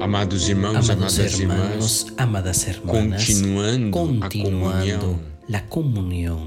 [0.00, 6.46] Amados irmãos, Amados amadas hermanos, irmãs, amadas hermanas, continuando, continuando la comunión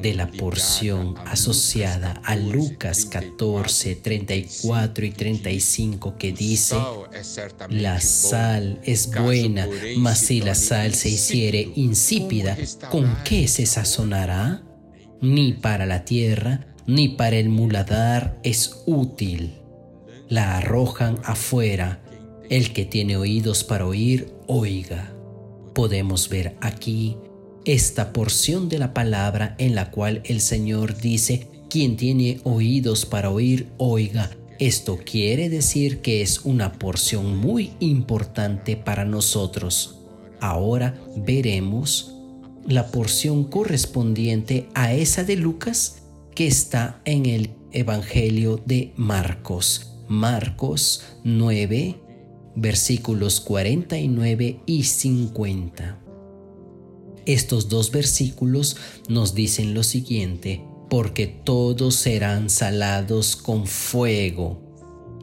[0.00, 6.76] de la porción asociada a Lucas 14, 34 y 35 que dice,
[7.68, 9.66] la sal es buena,
[9.96, 12.56] mas si la sal se hiciere insípida,
[12.90, 14.62] ¿con qué se sazonará?
[15.20, 19.58] Ni para la tierra, ni para el muladar es útil.
[20.28, 22.00] La arrojan afuera.
[22.52, 25.10] El que tiene oídos para oír, oiga.
[25.72, 27.16] Podemos ver aquí
[27.64, 33.30] esta porción de la palabra en la cual el Señor dice, quien tiene oídos para
[33.30, 34.30] oír, oiga.
[34.58, 40.00] Esto quiere decir que es una porción muy importante para nosotros.
[40.38, 42.14] Ahora veremos
[42.68, 46.02] la porción correspondiente a esa de Lucas
[46.34, 49.88] que está en el Evangelio de Marcos.
[50.12, 52.01] Marcos 9,
[52.54, 55.98] versículos 49 y 50.
[57.24, 58.76] Estos dos versículos
[59.08, 64.60] nos dicen lo siguiente, porque todos serán salados con fuego,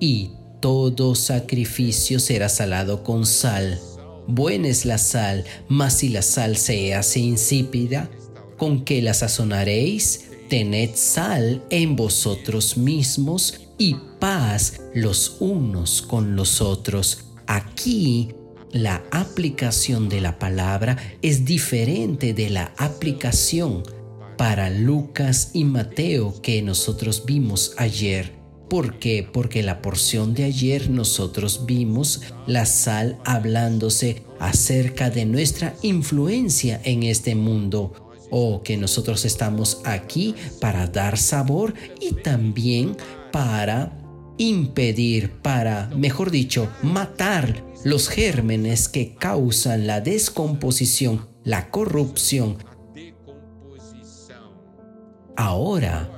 [0.00, 3.80] y todo sacrificio será salado con sal.
[4.26, 8.10] Buena es la sal, mas si la sal se hace insípida,
[8.56, 10.24] ¿con qué la sazonaréis?
[10.48, 17.24] Tened sal en vosotros mismos y paz los unos con los otros.
[17.46, 18.34] Aquí
[18.72, 23.82] la aplicación de la palabra es diferente de la aplicación
[24.36, 28.32] para Lucas y Mateo que nosotros vimos ayer.
[28.68, 29.28] ¿Por qué?
[29.30, 37.04] Porque la porción de ayer nosotros vimos la sal hablándose acerca de nuestra influencia en
[37.04, 37.92] este mundo
[38.30, 42.96] o que nosotros estamos aquí para dar sabor y también
[43.34, 43.90] para
[44.38, 52.58] impedir, para, mejor dicho, matar los gérmenes que causan la descomposición, la corrupción.
[55.34, 56.08] Ahora,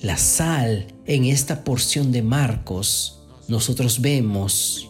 [0.00, 4.88] la sal en esta porción de Marcos, nosotros vemos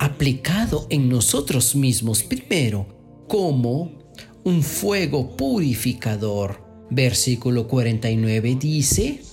[0.00, 2.88] aplicado en nosotros mismos primero
[3.28, 3.92] como
[4.42, 6.66] un fuego purificador.
[6.90, 9.27] Versículo 49 dice,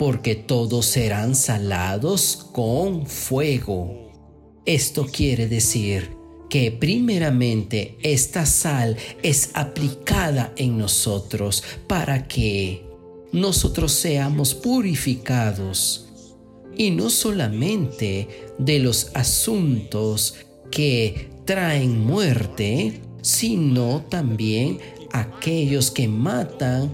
[0.00, 4.10] porque todos serán salados con fuego.
[4.64, 6.16] Esto quiere decir
[6.48, 12.82] que primeramente esta sal es aplicada en nosotros para que
[13.32, 16.08] nosotros seamos purificados
[16.74, 20.36] y no solamente de los asuntos
[20.70, 24.78] que traen muerte, sino también
[25.12, 26.90] aquellos que matan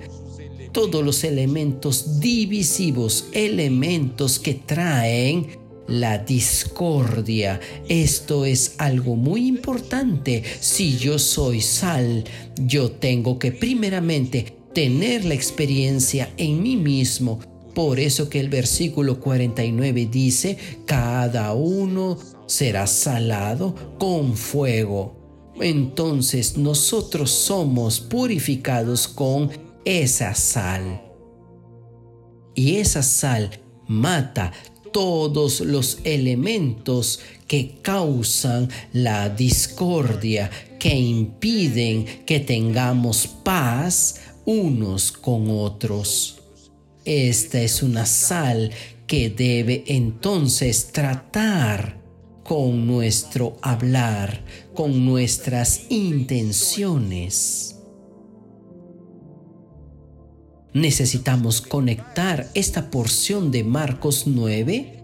[0.76, 5.46] todos los elementos divisivos, elementos que traen
[5.88, 7.58] la discordia.
[7.88, 10.42] Esto es algo muy importante.
[10.60, 12.24] Si yo soy sal,
[12.58, 17.40] yo tengo que primeramente tener la experiencia en mí mismo.
[17.74, 25.16] Por eso que el versículo 49 dice, cada uno será salado con fuego.
[25.58, 31.00] Entonces nosotros somos purificados con esa sal.
[32.54, 33.50] Y esa sal
[33.86, 34.52] mata
[34.92, 46.38] todos los elementos que causan la discordia, que impiden que tengamos paz unos con otros.
[47.04, 48.72] Esta es una sal
[49.06, 52.00] que debe entonces tratar
[52.42, 57.75] con nuestro hablar, con nuestras intenciones.
[60.76, 65.02] Necesitamos conectar esta porción de Marcos 9,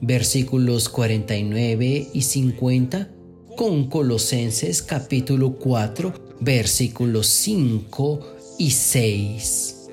[0.00, 3.10] versículos 49 y 50,
[3.56, 8.20] con Colosenses capítulo 4, versículos 5
[8.60, 9.88] y 6.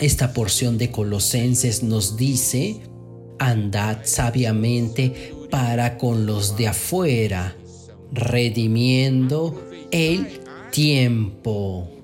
[0.00, 2.80] Esta porción de Colosenses nos dice,
[3.38, 7.54] andad sabiamente para con los de afuera,
[8.10, 10.26] redimiendo el
[10.72, 12.01] tiempo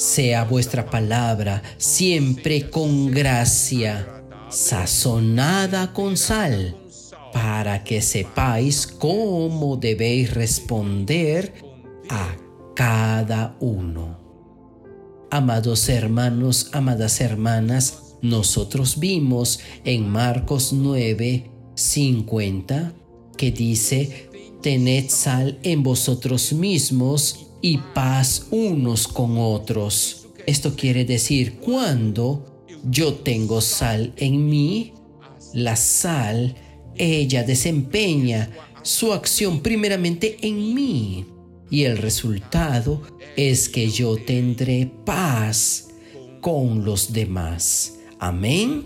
[0.00, 6.74] sea vuestra palabra siempre con gracia, sazonada con sal,
[7.34, 11.52] para que sepáis cómo debéis responder
[12.08, 12.34] a
[12.74, 14.18] cada uno.
[15.30, 22.94] Amados hermanos, amadas hermanas, nosotros vimos en Marcos 9, 50,
[23.36, 24.30] que dice,
[24.62, 30.28] tened sal en vosotros mismos y paz unos con otros.
[30.46, 34.94] Esto quiere decir, cuando yo tengo sal en mí,
[35.52, 36.54] La sal,
[36.96, 38.50] ella desempeña
[38.82, 41.26] su acción primeramente en mí
[41.70, 43.02] y el resultado
[43.36, 45.88] es que yo tendré paz
[46.40, 47.98] con los demás.
[48.18, 48.84] Amén.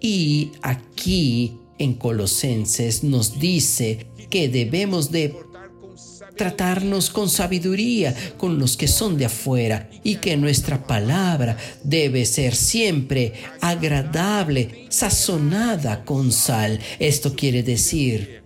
[0.00, 5.34] Y aquí en Colosenses nos dice que debemos de
[6.36, 12.54] tratarnos con sabiduría con los que son de afuera y que nuestra palabra debe ser
[12.54, 16.78] siempre agradable, sazonada con sal.
[16.98, 18.42] Esto quiere decir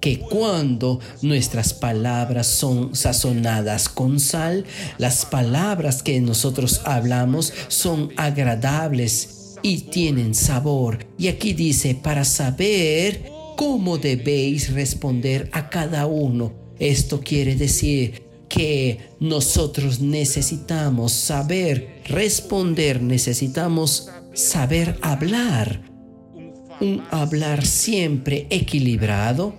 [0.00, 4.64] que cuando nuestras palabras son sazonadas con sal,
[4.98, 11.06] las palabras que nosotros hablamos son agradables y tienen sabor.
[11.16, 19.16] Y aquí dice, para saber cómo debéis responder a cada uno esto quiere decir que
[19.20, 25.82] nosotros necesitamos saber responder, necesitamos saber hablar.
[26.80, 29.54] Un hablar siempre equilibrado,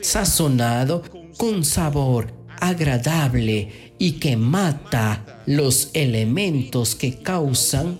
[0.00, 1.02] sazonado,
[1.38, 7.98] con sabor agradable y que mata los elementos que causan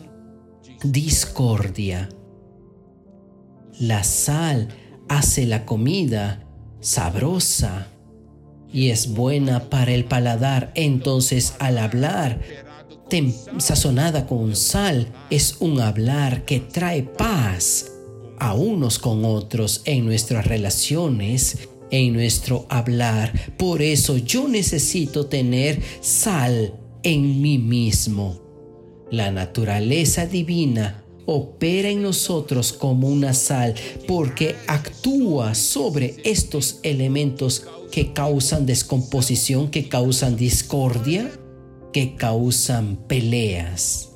[0.85, 2.09] discordia.
[3.81, 4.69] La sal
[5.09, 6.47] hace la comida
[6.81, 7.89] sabrosa
[8.73, 10.73] y es buena para el paladar.
[10.75, 12.41] Entonces al hablar
[13.59, 17.93] sazonada con sal es un hablar que trae paz
[18.39, 23.55] a unos con otros en nuestras relaciones, en nuestro hablar.
[23.59, 28.41] Por eso yo necesito tener sal en mí mismo.
[29.11, 33.75] La naturaleza divina opera en nosotros como una sal
[34.07, 41.31] porque actúa sobre estos elementos que causan descomposición, que causan discordia,
[41.93, 44.11] que causan peleas.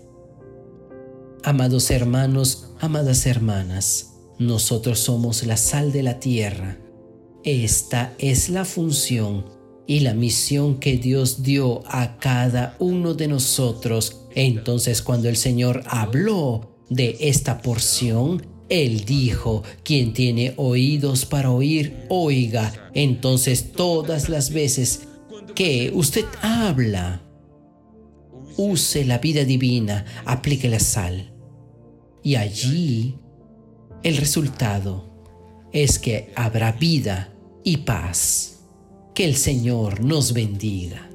[1.44, 6.78] Amados hermanos, amadas hermanas, nosotros somos la sal de la tierra.
[7.44, 9.44] Esta es la función
[9.86, 14.22] y la misión que Dios dio a cada uno de nosotros.
[14.34, 22.04] Entonces cuando el Señor habló de esta porción, él dijo, quien tiene oídos para oír,
[22.08, 22.90] oiga.
[22.94, 25.02] Entonces todas las veces
[25.54, 27.22] que usted habla,
[28.56, 31.32] use la vida divina, aplique la sal.
[32.22, 33.18] Y allí
[34.02, 35.06] el resultado
[35.72, 38.60] es que habrá vida y paz.
[39.14, 41.08] Que el Señor nos bendiga.